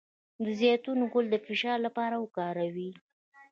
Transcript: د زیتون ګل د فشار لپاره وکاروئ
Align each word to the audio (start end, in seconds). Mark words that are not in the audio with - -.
د 0.43 0.45
زیتون 0.59 0.99
ګل 1.13 1.25
د 1.31 1.35
فشار 1.45 1.77
لپاره 1.85 2.15
وکاروئ 2.19 2.91